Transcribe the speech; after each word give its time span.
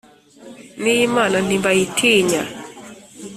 niy’imana 0.81 1.37
ntibayitinya 1.45 2.41